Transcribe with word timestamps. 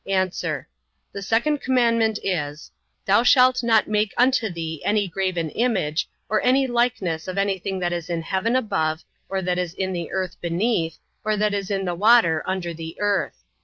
A. 0.07 0.29
The 1.11 1.21
second 1.21 1.61
commandment 1.61 2.17
is, 2.23 2.71
Thou 3.05 3.21
shalt 3.21 3.61
not 3.63 3.87
make 3.87 4.15
unto 4.17 4.49
thee 4.49 4.81
any 4.83 5.07
graven 5.07 5.51
image, 5.51 6.09
or 6.27 6.41
any 6.41 6.65
likeness 6.65 7.27
of 7.27 7.37
anything 7.37 7.77
that 7.81 7.93
is 7.93 8.09
in 8.09 8.23
heaven 8.23 8.55
above, 8.55 9.03
or 9.29 9.43
that 9.43 9.59
is 9.59 9.75
in 9.75 9.93
the 9.93 10.11
earth 10.11 10.41
beneath, 10.41 10.97
or 11.23 11.37
that 11.37 11.53
is 11.53 11.69
in 11.69 11.85
the 11.85 11.93
water 11.93 12.41
under 12.47 12.73
the 12.73 12.97
earth. 12.99 13.43